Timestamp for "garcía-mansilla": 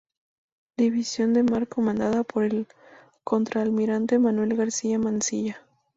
4.57-5.63